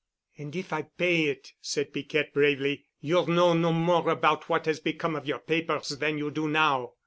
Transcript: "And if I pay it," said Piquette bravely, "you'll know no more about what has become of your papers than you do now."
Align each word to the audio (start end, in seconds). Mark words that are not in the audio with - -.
"And 0.35 0.55
if 0.55 0.73
I 0.73 0.87
pay 0.97 1.25
it," 1.25 1.53
said 1.61 1.93
Piquette 1.93 2.33
bravely, 2.33 2.87
"you'll 3.01 3.27
know 3.27 3.53
no 3.53 3.71
more 3.71 4.09
about 4.09 4.49
what 4.49 4.65
has 4.65 4.79
become 4.79 5.15
of 5.15 5.27
your 5.27 5.37
papers 5.37 5.89
than 5.89 6.17
you 6.17 6.31
do 6.31 6.47
now." 6.49 6.93